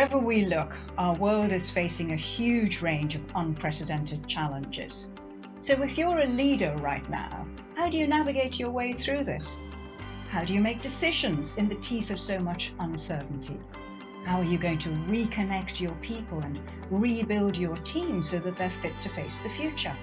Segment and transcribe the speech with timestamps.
[0.00, 5.10] Wherever we look, our world is facing a huge range of unprecedented challenges.
[5.60, 9.62] So, if you're a leader right now, how do you navigate your way through this?
[10.30, 13.60] How do you make decisions in the teeth of so much uncertainty?
[14.24, 16.58] How are you going to reconnect your people and
[16.88, 19.94] rebuild your team so that they're fit to face the future?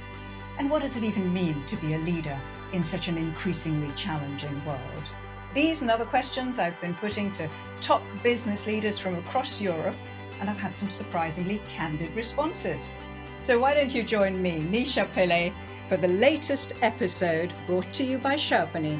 [0.59, 2.39] And what does it even mean to be a leader
[2.71, 5.09] in such an increasingly challenging world?
[5.57, 7.49] These and other questions I've been putting to
[7.81, 9.98] top business leaders from across Europe,
[10.39, 12.93] and I've had some surprisingly candid responses.
[13.41, 15.51] So why don't you join me, Nisha Pele,
[15.89, 18.99] for the latest episode brought to you by Sherpany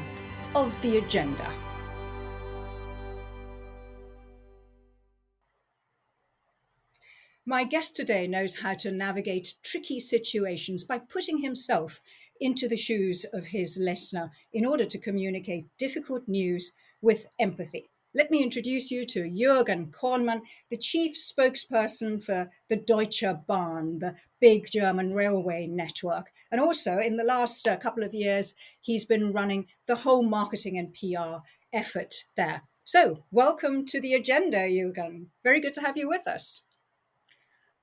[0.56, 1.48] of The Agenda.
[7.46, 12.00] My guest today knows how to navigate tricky situations by putting himself
[12.40, 17.90] into the shoes of his listener in order to communicate difficult news with empathy.
[18.14, 24.14] Let me introduce you to Jürgen Kornmann, the chief spokesperson for the Deutsche Bahn, the
[24.40, 26.32] big German railway network.
[26.50, 30.78] And also, in the last uh, couple of years, he's been running the whole marketing
[30.78, 32.62] and PR effort there.
[32.84, 35.26] So, welcome to the agenda, Jürgen.
[35.44, 36.62] Very good to have you with us.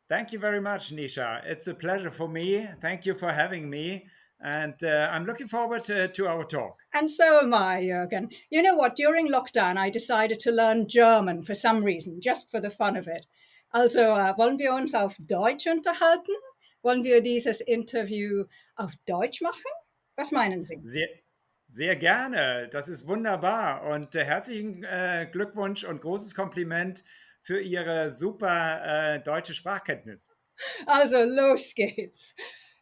[0.09, 1.45] Thank you very much, Nisha.
[1.45, 2.67] It's a pleasure for me.
[2.81, 4.07] Thank you for having me.
[4.39, 6.77] And uh, I'm looking forward to, to, our talk.
[6.93, 8.29] And so am I, Jürgen.
[8.49, 8.95] You know what?
[8.95, 13.07] During lockdown, I decided to learn German for some reason, just for the fun of
[13.07, 13.25] it.
[13.73, 16.33] Also, uh, wollen wir uns auf Deutsch unterhalten?
[16.83, 19.71] Wollen wir dieses Interview auf Deutsch machen?
[20.15, 20.79] Was meinen Sie?
[20.83, 21.07] Sehr,
[21.67, 22.69] sehr gerne.
[22.71, 23.83] Das ist wunderbar.
[23.83, 27.03] Und äh, herzlichen äh, Glückwunsch und großes Kompliment
[27.41, 30.31] für Ihre super äh, deutsche Sprachkenntnis.
[30.85, 32.35] Also los geht's.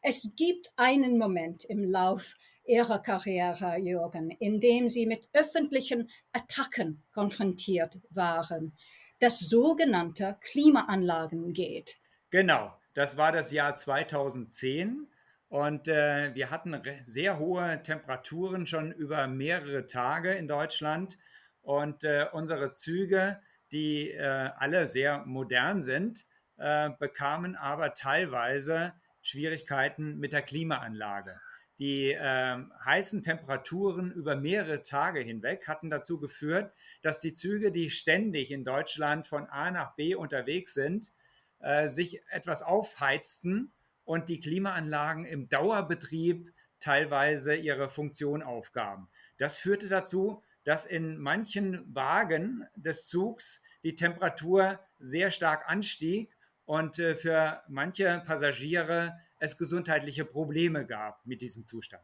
[0.03, 7.03] Es gibt einen Moment im Lauf Ihrer Karriere, Jürgen, in dem Sie mit öffentlichen Attacken
[7.13, 8.77] konfrontiert waren,
[9.19, 11.97] das sogenannte Klimaanlagen geht.
[12.29, 15.07] Genau, das war das Jahr 2010
[15.49, 21.17] und äh, wir hatten sehr hohe Temperaturen schon über mehrere Tage in Deutschland.
[21.61, 23.39] Und äh, unsere Züge
[23.73, 26.25] die äh, alle sehr modern sind,
[26.57, 31.39] äh, bekamen aber teilweise Schwierigkeiten mit der Klimaanlage.
[31.79, 37.89] Die äh, heißen Temperaturen über mehrere Tage hinweg hatten dazu geführt, dass die Züge, die
[37.89, 41.11] ständig in Deutschland von A nach B unterwegs sind,
[41.59, 43.73] äh, sich etwas aufheizten
[44.05, 49.09] und die Klimaanlagen im Dauerbetrieb teilweise ihre Funktion aufgaben.
[49.37, 56.32] Das führte dazu, dass in manchen Wagen des Zugs die Temperatur sehr stark anstieg
[56.65, 62.03] und äh, für manche Passagiere es gesundheitliche Probleme gab mit diesem Zustand.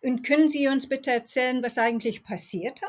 [0.00, 2.86] Und können Sie uns bitte erzählen, was eigentlich passierte?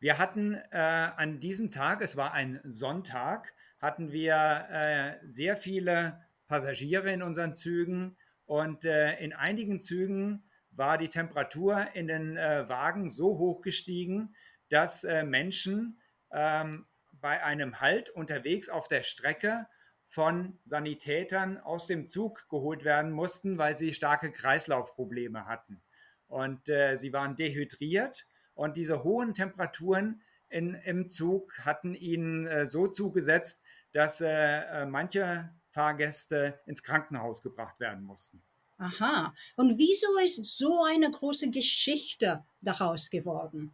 [0.00, 6.24] Wir hatten äh, an diesem Tag, es war ein Sonntag, hatten wir äh, sehr viele
[6.48, 8.16] Passagiere in unseren Zügen
[8.46, 14.34] und äh, in einigen Zügen war die Temperatur in den äh, Wagen so hoch gestiegen,
[14.70, 16.00] dass Menschen
[16.32, 16.86] ähm,
[17.22, 19.66] bei einem Halt unterwegs auf der Strecke
[20.04, 25.80] von Sanitätern aus dem Zug geholt werden mussten, weil sie starke Kreislaufprobleme hatten.
[26.28, 32.66] Und äh, sie waren dehydriert und diese hohen Temperaturen in, im Zug hatten ihnen äh,
[32.66, 33.62] so zugesetzt,
[33.92, 38.42] dass äh, äh manche Fahrgäste ins Krankenhaus gebracht werden mussten.
[38.76, 39.34] Aha.
[39.56, 43.72] Und wieso ist so eine große Geschichte daraus geworden?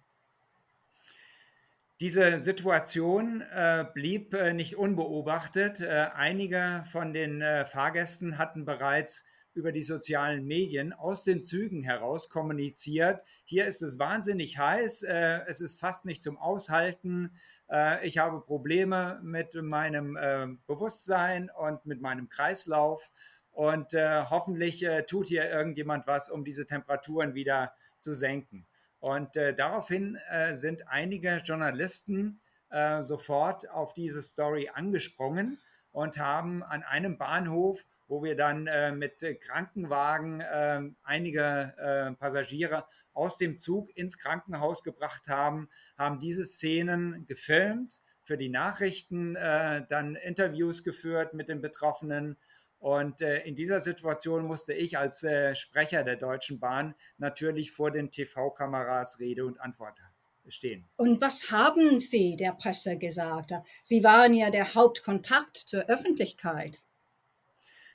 [2.00, 5.80] Diese Situation äh, blieb äh, nicht unbeobachtet.
[5.80, 11.82] Äh, einige von den äh, Fahrgästen hatten bereits über die sozialen Medien aus den Zügen
[11.82, 13.20] heraus kommuniziert.
[13.44, 17.32] Hier ist es wahnsinnig heiß, äh, es ist fast nicht zum Aushalten.
[17.68, 23.10] Äh, ich habe Probleme mit meinem Bewusstsein und mit meinem Kreislauf.
[23.50, 28.68] Und hoffentlich tut hier irgendjemand was, um diese Temperaturen wieder zu senken.
[29.00, 32.40] Und äh, daraufhin äh, sind einige Journalisten
[32.70, 35.60] äh, sofort auf diese Story angesprungen
[35.92, 42.86] und haben an einem Bahnhof, wo wir dann äh, mit Krankenwagen ähm, einige äh, Passagiere
[43.12, 49.86] aus dem Zug ins Krankenhaus gebracht haben, haben diese Szenen gefilmt, für die Nachrichten äh,
[49.88, 52.36] dann Interviews geführt mit den Betroffenen
[52.78, 57.90] und äh, in dieser Situation musste ich als äh, Sprecher der Deutschen Bahn natürlich vor
[57.90, 59.98] den TV-Kameras Rede und Antwort
[60.48, 60.88] stehen.
[60.96, 63.52] Und was haben Sie der Presse gesagt?
[63.82, 66.80] Sie waren ja der Hauptkontakt zur Öffentlichkeit.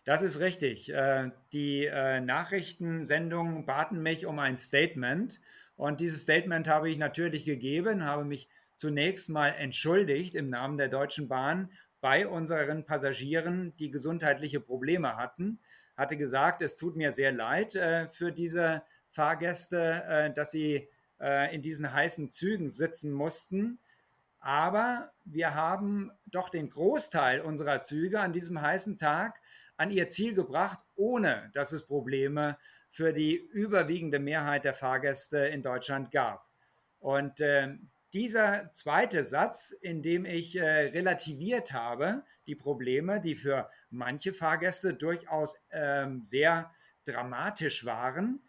[0.05, 0.89] Das ist richtig.
[0.89, 5.39] Äh, die Nachrichtensendungen baten mich um ein Statement.
[5.77, 10.89] Und dieses Statement habe ich natürlich gegeben, habe mich zunächst mal entschuldigt im Namen der
[10.89, 11.69] Deutschen Bahn
[12.03, 15.59] bei unseren Passagieren, die gesundheitliche Probleme hatten.
[15.95, 20.89] Hatte gesagt, es tut mir sehr leid äh, für diese Fahrgäste, äh, dass sie
[21.21, 23.79] äh, in diesen heißen Zügen sitzen mussten.
[24.41, 29.39] Aber wir haben doch den Großteil unserer Züge an diesem heißen Tag
[29.77, 32.57] an ihr Ziel gebracht, ohne dass es Probleme
[32.91, 36.45] für die überwiegende Mehrheit der Fahrgäste in Deutschland gab.
[36.99, 37.77] Und äh,
[38.13, 44.93] dieser zweite Satz, in dem ich äh, relativiert habe, die Probleme, die für manche Fahrgäste
[44.93, 46.71] durchaus äh, sehr
[47.05, 48.41] dramatisch waren,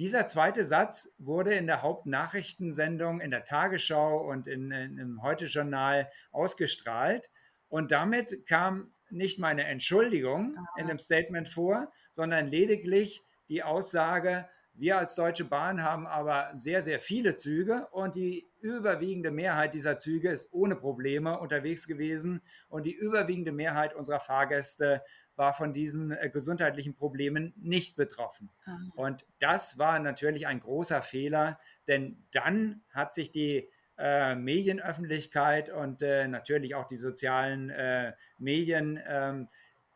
[0.00, 6.10] dieser zweite Satz wurde in der Hauptnachrichtensendung in der Tagesschau und in, in, im Heute-Journal
[6.32, 7.28] ausgestrahlt.
[7.68, 14.48] Und damit kam nicht meine Entschuldigung in dem Statement vor, sondern lediglich die Aussage,
[14.80, 19.98] wir als Deutsche Bahn haben aber sehr, sehr viele Züge und die überwiegende Mehrheit dieser
[19.98, 25.02] Züge ist ohne Probleme unterwegs gewesen und die überwiegende Mehrheit unserer Fahrgäste
[25.36, 28.50] war von diesen äh, gesundheitlichen Problemen nicht betroffen.
[28.64, 28.78] Ah.
[28.94, 33.68] Und das war natürlich ein großer Fehler, denn dann hat sich die
[33.98, 39.48] äh, Medienöffentlichkeit und äh, natürlich auch die sozialen äh, Medien ähm,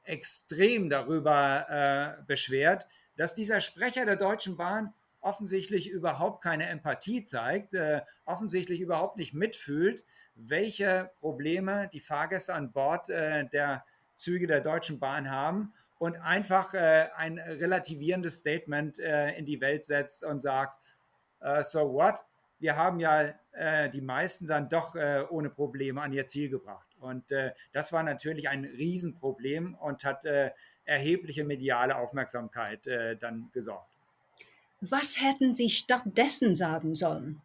[0.02, 7.74] extrem darüber äh, beschwert, dass dieser Sprecher der Deutschen Bahn offensichtlich überhaupt keine Empathie zeigt,
[7.74, 13.84] äh, offensichtlich überhaupt nicht mitfühlt, welche Probleme die Fahrgäste an Bord der
[14.16, 19.84] Züge der Deutschen Bahn haben und einfach äh, ein relativierendes Statement äh, in die Welt
[19.84, 20.78] setzt und sagt,
[21.40, 22.16] äh, so what?
[22.58, 26.86] Wir haben ja äh, die meisten dann doch äh, ohne Probleme an ihr Ziel gebracht.
[27.00, 30.24] Und äh, das war natürlich ein Riesenproblem und hat
[30.84, 32.86] erhebliche mediale Aufmerksamkeit
[33.20, 33.90] dann gesorgt.
[34.80, 37.40] Was hätten Sie stattdessen sagen sollen?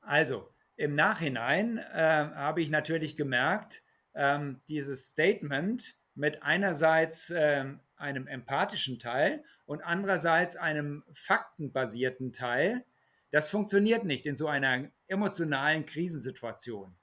[0.00, 3.82] Also, im Nachhinein habe ich natürlich gemerkt,
[4.18, 12.84] ähm, dieses Statement mit einerseits ähm, einem empathischen Teil und andererseits einem faktenbasierten Teil,
[13.30, 16.96] das funktioniert nicht in so einer emotionalen Krisensituation.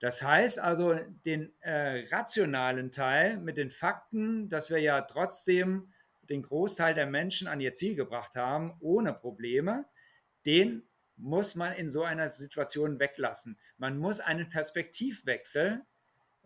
[0.00, 5.92] Das heißt also, den äh, rationalen Teil mit den Fakten, dass wir ja trotzdem
[6.22, 9.86] den Großteil der Menschen an ihr Ziel gebracht haben, ohne Probleme,
[10.46, 10.82] den
[11.16, 13.58] muss man in so einer Situation weglassen.
[13.76, 15.82] Man muss einen Perspektivwechsel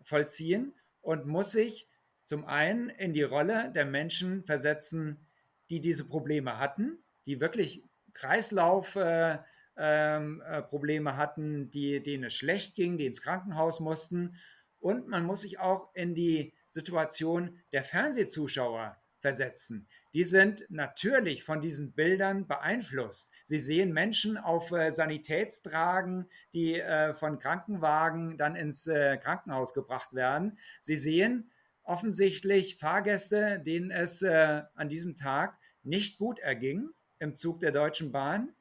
[0.01, 1.87] vollziehen und muss sich
[2.25, 5.27] zum einen in die Rolle der Menschen versetzen,
[5.69, 7.83] die diese Probleme hatten, die wirklich
[8.13, 10.19] Kreislaufprobleme äh, äh,
[11.17, 14.35] hatten, die, denen es schlecht ging, die ins Krankenhaus mussten.
[14.79, 21.59] Und man muss sich auch in die Situation der Fernsehzuschauer versetzen, die sind natürlich von
[21.59, 23.31] diesen Bildern beeinflusst.
[23.45, 30.13] Sie sehen Menschen auf äh, Sanitätstragen, die äh, von Krankenwagen dann ins äh, Krankenhaus gebracht
[30.13, 30.59] werden.
[30.81, 31.51] Sie sehen
[31.83, 38.11] offensichtlich Fahrgäste, denen es äh, an diesem Tag nicht gut erging im Zug der Deutschen
[38.11, 38.53] Bahn.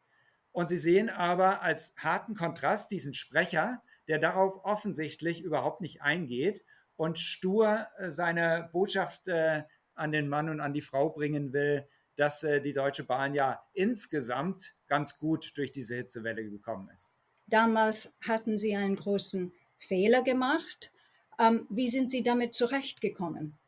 [0.52, 6.64] Und sie sehen aber als harten Kontrast diesen Sprecher, der darauf offensichtlich überhaupt nicht eingeht
[6.96, 9.62] und stur äh, seine Botschaft äh,
[9.94, 13.64] an den Mann und an die Frau bringen will, dass äh, die Deutsche Bahn ja
[13.72, 17.12] insgesamt ganz gut durch diese Hitzewelle gekommen ist.
[17.46, 20.92] Damals hatten Sie einen großen Fehler gemacht.
[21.38, 23.58] Ähm, wie sind Sie damit zurechtgekommen?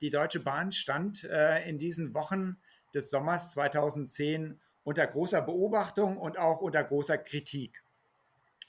[0.00, 2.56] Die Deutsche Bahn stand in diesen Wochen
[2.92, 7.82] des Sommers 2010 unter großer Beobachtung und auch unter großer Kritik.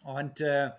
[0.04, 0.72] Und äh,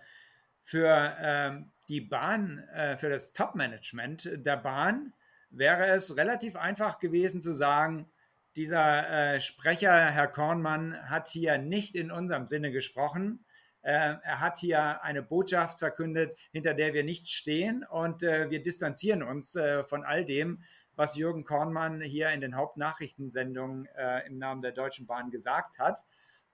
[0.62, 5.12] für ähm, die Bahn, äh, für das Top-Management der Bahn
[5.50, 8.10] wäre es relativ einfach gewesen zu sagen,
[8.56, 13.44] dieser äh, Sprecher, Herr Kornmann, hat hier nicht in unserem Sinne gesprochen.
[13.82, 18.62] Äh, er hat hier eine Botschaft verkündet, hinter der wir nicht stehen und äh, wir
[18.62, 20.62] distanzieren uns äh, von all dem,
[20.96, 26.04] was Jürgen Kornmann hier in den Hauptnachrichtensendungen äh, im Namen der Deutschen Bahn gesagt hat.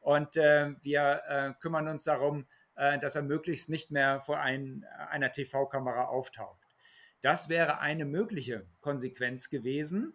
[0.01, 6.05] Und äh, wir kümmern uns darum, dass er möglichst nicht mehr vor ein, einer TV-Kamera
[6.05, 6.61] auftaucht.
[7.21, 10.15] Das wäre eine mögliche Konsequenz gewesen,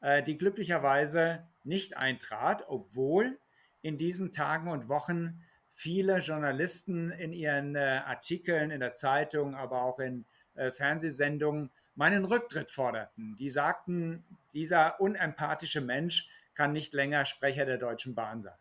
[0.00, 3.38] äh, die glücklicherweise nicht eintrat, obwohl
[3.82, 9.82] in diesen Tagen und Wochen viele Journalisten in ihren äh, Artikeln in der Zeitung, aber
[9.82, 13.36] auch in äh, Fernsehsendungen meinen Rücktritt forderten.
[13.38, 18.54] Die sagten, dieser unempathische Mensch kann nicht länger Sprecher der Deutschen Bahn sein.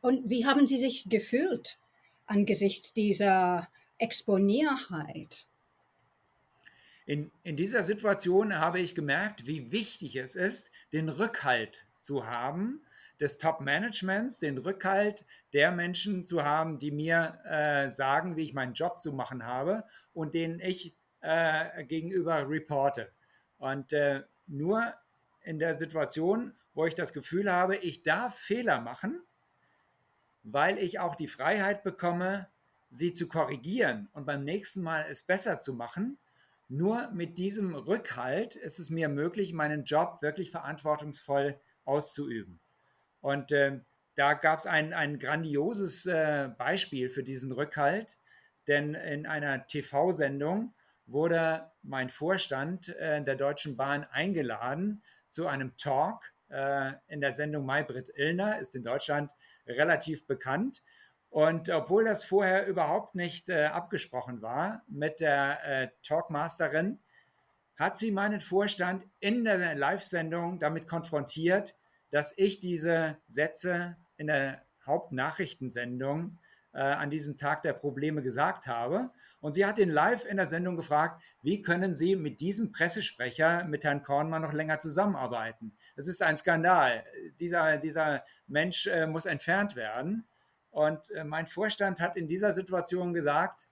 [0.00, 1.78] Und wie haben Sie sich gefühlt
[2.26, 3.68] angesichts dieser
[3.98, 5.46] Exponiertheit?
[7.04, 12.80] In, in dieser Situation habe ich gemerkt, wie wichtig es ist, den Rückhalt zu haben,
[13.20, 18.74] des Top-Managements, den Rückhalt der Menschen zu haben, die mir äh, sagen, wie ich meinen
[18.74, 23.12] Job zu machen habe und denen ich äh, gegenüber reporte.
[23.58, 24.94] Und äh, nur
[25.42, 29.22] in der Situation, wo ich das Gefühl habe, ich darf Fehler machen,
[30.42, 32.48] weil ich auch die Freiheit bekomme,
[32.90, 36.18] sie zu korrigieren und beim nächsten Mal es besser zu machen.
[36.68, 42.60] Nur mit diesem Rückhalt ist es mir möglich, meinen Job wirklich verantwortungsvoll auszuüben.
[43.20, 43.80] Und äh,
[44.16, 48.16] da gab es ein, ein grandioses äh, Beispiel für diesen Rückhalt,
[48.66, 50.74] denn in einer TV-Sendung
[51.06, 57.64] wurde mein Vorstand äh, der Deutschen Bahn eingeladen zu einem Talk äh, in der Sendung
[57.64, 59.30] Maybrit Illner, ist in Deutschland
[59.66, 60.82] relativ bekannt.
[61.30, 66.98] Und obwohl das vorher überhaupt nicht äh, abgesprochen war mit der äh, Talkmasterin,
[67.76, 71.74] hat sie meinen Vorstand in der Live-Sendung damit konfrontiert,
[72.10, 76.38] dass ich diese Sätze in der Hauptnachrichtensendung
[76.76, 79.10] äh, an diesem Tag der Probleme gesagt habe.
[79.40, 83.64] Und sie hat ihn live in der Sendung gefragt, wie können Sie mit diesem Pressesprecher,
[83.64, 85.76] mit Herrn Kornmann, noch länger zusammenarbeiten?
[85.94, 87.04] Es ist ein Skandal.
[87.40, 90.26] Dieser, dieser Mensch äh, muss entfernt werden.
[90.70, 93.66] Und äh, mein Vorstand hat in dieser Situation gesagt,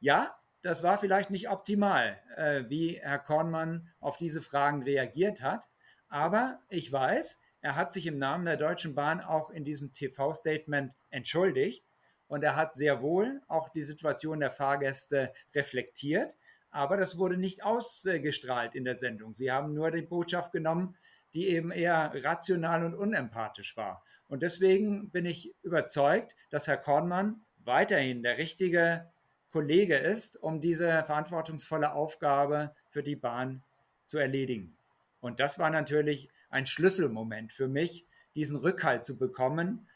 [0.00, 5.68] ja, das war vielleicht nicht optimal, äh, wie Herr Kornmann auf diese Fragen reagiert hat.
[6.08, 10.96] Aber ich weiß, er hat sich im Namen der Deutschen Bahn auch in diesem TV-Statement
[11.10, 11.87] entschuldigt
[12.28, 16.32] und er hat sehr wohl auch die Situation der Fahrgäste reflektiert,
[16.70, 19.34] aber das wurde nicht ausgestrahlt in der Sendung.
[19.34, 20.96] Sie haben nur die Botschaft genommen,
[21.34, 24.02] die eben eher rational und unempathisch war.
[24.28, 29.10] Und deswegen bin ich überzeugt, dass Herr Kornmann weiterhin der richtige
[29.52, 33.62] Kollege ist, um diese verantwortungsvolle Aufgabe für die Bahn
[34.06, 34.76] zu erledigen.
[35.20, 38.04] Und das war natürlich ein Schlüsselmoment für mich,
[38.34, 39.88] diesen Rückhalt zu bekommen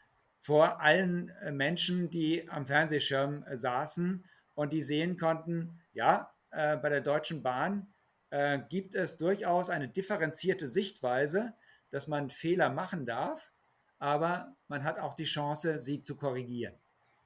[0.43, 6.75] vor allen äh, Menschen, die am Fernsehschirm äh, saßen und die sehen konnten, ja, äh,
[6.77, 7.87] bei der Deutschen Bahn
[8.67, 11.53] gibt es durchaus eine differenzierte Sichtweise,
[11.91, 13.51] dass man Fehler machen darf,
[13.99, 16.73] aber man hat auch die Chance, sie zu korrigieren.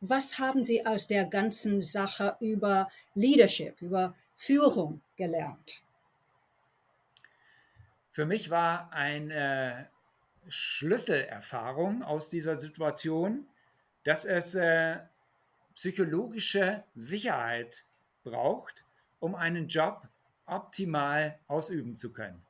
[0.01, 5.81] Was haben Sie aus der ganzen Sache über Leadership, über Führung gelernt?
[8.11, 9.89] Für mich war eine
[10.49, 13.47] Schlüsselerfahrung aus dieser Situation,
[14.03, 14.97] dass es äh,
[15.75, 17.83] psychologische Sicherheit
[18.23, 18.85] braucht,
[19.19, 20.07] um einen Job
[20.45, 22.41] optimal ausüben zu können.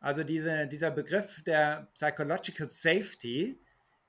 [0.00, 3.58] Also diese, dieser Begriff der Psychological Safety,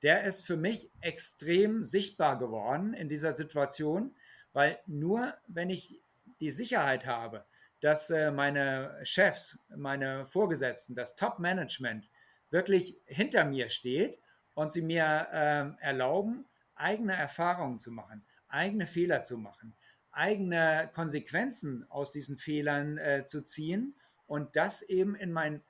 [0.02, 4.14] der ist für mich extrem sichtbar geworden in dieser Situation,
[4.52, 6.02] weil nur wenn ich
[6.40, 7.46] die Sicherheit habe,
[7.82, 12.10] dass äh, meine Chefs, meine Vorgesetzten, das Top-Management
[12.50, 14.20] wirklich hinter mir steht
[14.54, 19.74] und sie mir äh, erlauben, eigene Erfahrungen zu machen, eigene Fehler zu machen,
[20.12, 23.96] eigene Konsequenzen aus diesen Fehlern äh, zu ziehen
[24.28, 25.62] und das eben in mein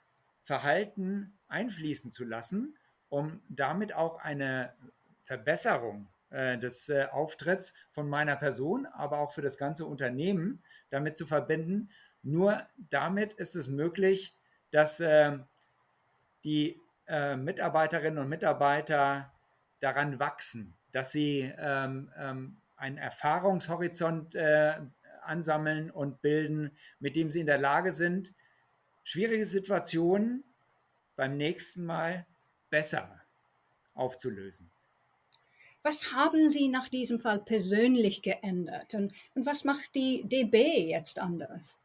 [0.43, 2.77] Verhalten einfließen zu lassen,
[3.09, 4.73] um damit auch eine
[5.23, 11.17] Verbesserung äh, des äh, Auftritts von meiner Person, aber auch für das ganze Unternehmen damit
[11.17, 11.89] zu verbinden,
[12.21, 14.35] nur damit ist es möglich,
[14.71, 15.37] dass äh,
[16.45, 19.33] die äh, Mitarbeiterinnen und Mitarbeiter
[19.81, 24.75] daran wachsen, dass sie ähm, ähm, einen Erfahrungshorizont äh,
[25.23, 28.33] ansammeln und bilden, mit dem sie in der Lage sind,
[29.03, 30.43] schwierige Situationen
[31.15, 32.25] beim nächsten Mal
[32.69, 33.21] besser
[33.93, 34.69] aufzulösen.
[35.83, 41.19] Was haben Sie nach diesem Fall persönlich geändert und, und was macht die DB jetzt
[41.19, 41.77] anders?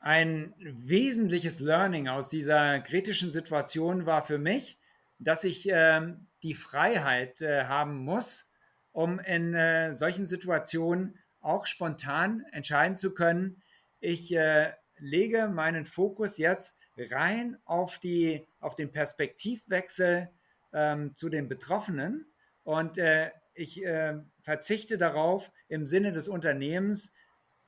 [0.00, 4.78] Ein wesentliches Learning aus dieser kritischen Situation war für mich,
[5.18, 8.46] dass ich äh, die Freiheit äh, haben muss,
[8.92, 13.62] um in äh, solchen Situationen auch spontan entscheiden zu können.
[14.00, 20.30] Ich äh, lege meinen Fokus jetzt rein auf, die, auf den Perspektivwechsel
[20.72, 22.26] ähm, zu den Betroffenen
[22.64, 27.12] und äh, ich äh, verzichte darauf, im Sinne des Unternehmens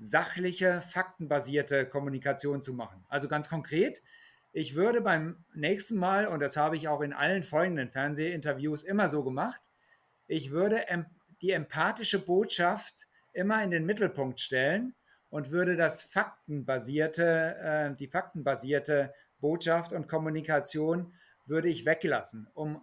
[0.01, 3.05] sachliche, faktenbasierte Kommunikation zu machen.
[3.09, 4.03] Also ganz konkret,
[4.53, 9.09] ich würde beim nächsten Mal, und das habe ich auch in allen folgenden Fernsehinterviews immer
[9.09, 9.61] so gemacht,
[10.27, 10.85] ich würde
[11.43, 14.95] die empathische Botschaft immer in den Mittelpunkt stellen
[15.29, 21.15] und würde das faktenbasierte, äh, die faktenbasierte Botschaft und Kommunikation
[21.47, 22.83] würde ich weglassen, um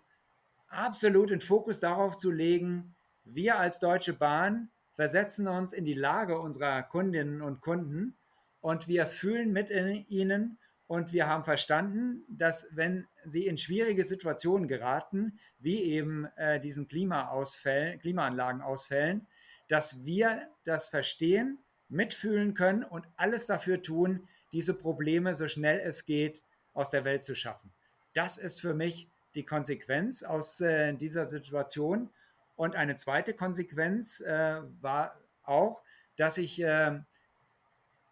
[0.68, 6.40] absolut den Fokus darauf zu legen, wir als Deutsche Bahn versetzen uns in die Lage
[6.40, 8.18] unserer Kundinnen und Kunden
[8.60, 14.68] und wir fühlen mit ihnen Und wir haben verstanden, dass wenn sie in schwierige Situationen
[14.68, 19.28] geraten, wie eben äh, diesen Klimaausfällen, Klimaanlagenausfällen,
[19.68, 26.06] dass wir das verstehen, mitfühlen können und alles dafür tun, diese Probleme so schnell es
[26.06, 26.42] geht
[26.74, 27.72] aus der Welt zu schaffen.
[28.14, 32.10] Das ist für mich die Konsequenz aus äh, dieser Situation.
[32.58, 35.82] Und eine zweite Konsequenz äh, war auch,
[36.18, 37.00] dass ich äh,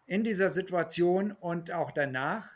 [0.05, 2.51] in dieser Situation und auch danach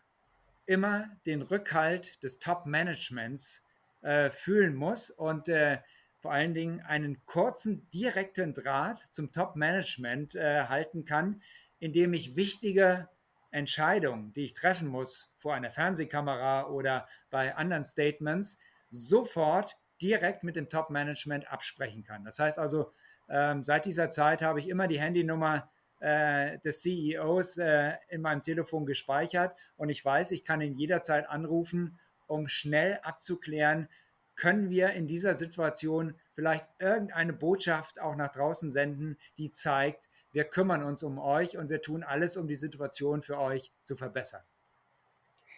[0.68, 3.62] immer den Rückhalt des Top-Managements
[4.02, 5.80] äh, fühlen muss und äh,
[6.20, 11.42] vor allen Dingen einen kurzen, direkten Draht zum Top-Management äh, halten kann,
[11.80, 13.10] indem ich wichtige
[13.50, 18.60] Entscheidungen, die ich treffen muss vor einer Fernsehkamera oder bei anderen Statements,
[18.92, 22.24] sofort direkt mit dem Top-Management absprechen kann.
[22.24, 22.92] Das heißt also,
[23.30, 28.42] ähm, seit dieser Zeit habe ich immer die Handynummer äh, des CEOs äh, in meinem
[28.42, 33.90] Telefon gespeichert und ich weiß, ich kann ihn jederzeit anrufen, um schnell abzuklären,
[34.36, 40.46] können wir in dieser Situation vielleicht irgendeine Botschaft auch nach draußen senden, die zeigt, wir
[40.46, 44.44] kümmern uns um euch und wir tun alles, um die Situation für euch zu verbessern.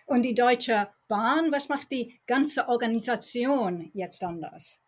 [0.05, 4.81] Und die Deutsche Bahn, was macht die ganze Organisation jetzt anders?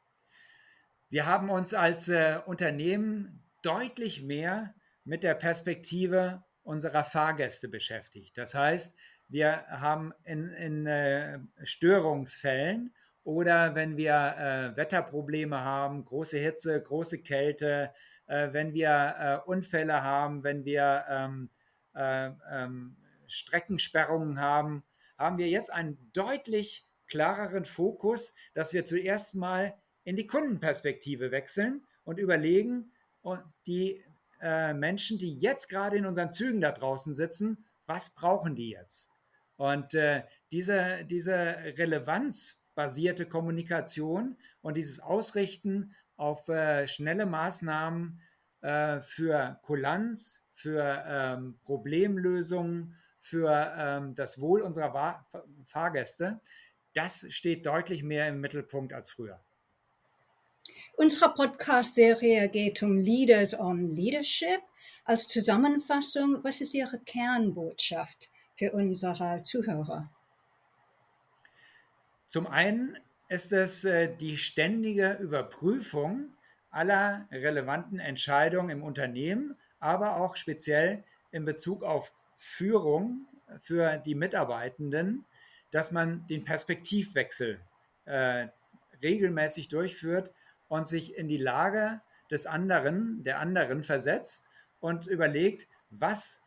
[1.09, 8.37] Wir haben uns als äh, Unternehmen deutlich mehr mit der Perspektive unserer Fahrgäste beschäftigt.
[8.37, 8.95] Das heißt,
[9.27, 12.93] wir haben in, in äh, Störungsfällen
[13.23, 17.93] oder wenn wir äh, Wetterprobleme haben, große Hitze, große Kälte,
[18.27, 21.49] äh, wenn wir äh, Unfälle haben, wenn wir ähm,
[21.95, 24.83] äh, ähm, Streckensperrungen haben,
[25.23, 31.83] haben wir jetzt einen deutlich klareren Fokus, dass wir zuerst mal in die Kundenperspektive wechseln
[32.03, 32.91] und überlegen,
[33.65, 34.03] die
[34.41, 39.09] äh, Menschen, die jetzt gerade in unseren Zügen da draußen sitzen, was brauchen die jetzt?
[39.55, 48.19] Und äh, diese, diese relevanzbasierte Kommunikation und dieses Ausrichten auf äh, schnelle Maßnahmen
[49.01, 55.25] für Kulanz, für ähm, Problemlösungen, für ähm, das Wohl unserer Wa
[55.65, 56.41] Fahrgäste,
[56.93, 59.39] das steht deutlich mehr im Mittelpunkt als früher.
[60.95, 64.61] Unsere Podcast-Serie geht um Leaders on Leadership.
[65.05, 70.09] Als Zusammenfassung, was ist Ihre Kernbotschaft für unsere Zuhörer?
[72.27, 72.97] Zum einen
[73.29, 76.33] ist es äh, die ständige Überprüfung
[76.69, 82.11] aller relevanten Entscheidungen im Unternehmen, aber auch speziell in Bezug auf
[82.43, 83.25] Führung
[83.61, 85.25] für die Mitarbeitenden,
[85.71, 87.59] dass man den Perspektivwechsel
[88.05, 88.47] äh,
[89.01, 90.33] regelmäßig durchführt
[90.67, 94.45] und sich in die Lage des anderen, der anderen versetzt
[94.81, 96.41] und überlegt, was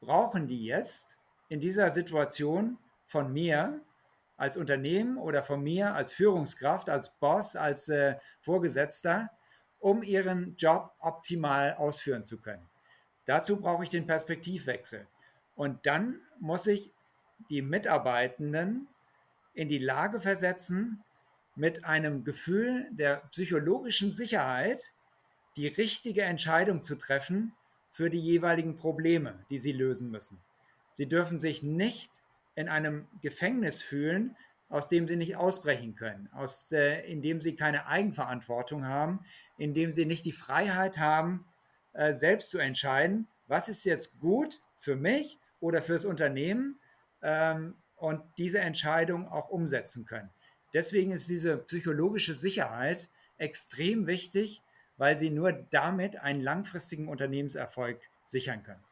[0.00, 1.16] brauchen die jetzt
[1.48, 3.80] in dieser Situation von mir
[4.36, 9.30] als Unternehmen oder von mir als Führungskraft, als Boss, als äh, Vorgesetzter,
[9.78, 12.68] um ihren Job optimal ausführen zu können.
[13.26, 15.06] Dazu brauche ich den Perspektivwechsel.
[15.54, 16.90] Und dann muss ich
[17.50, 18.88] die Mitarbeitenden
[19.54, 21.02] in die Lage versetzen,
[21.56, 24.82] mit einem Gefühl der psychologischen Sicherheit
[25.56, 27.52] die richtige Entscheidung zu treffen
[27.92, 30.40] für die jeweiligen Probleme, die sie lösen müssen.
[30.94, 32.10] Sie dürfen sich nicht
[32.56, 34.36] in einem Gefängnis fühlen,
[34.68, 39.24] aus dem sie nicht ausbrechen können, aus der, in dem sie keine Eigenverantwortung haben,
[39.56, 41.44] in dem sie nicht die Freiheit haben,
[41.92, 46.78] äh, selbst zu entscheiden, was ist jetzt gut für mich oder fürs Unternehmen
[47.22, 50.30] ähm, und diese Entscheidung auch umsetzen können.
[50.74, 54.62] Deswegen ist diese psychologische Sicherheit extrem wichtig,
[54.98, 58.84] weil sie nur damit einen langfristigen Unternehmenserfolg sichern können.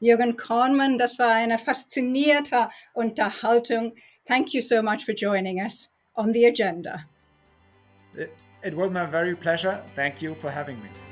[0.00, 3.94] Jürgen Kornmann, das war eine faszinierte Unterhaltung.
[4.26, 7.04] Thank you so much for joining us on the agenda.
[8.16, 8.30] It,
[8.64, 9.80] it was my very pleasure.
[9.94, 11.07] Thank you for having me.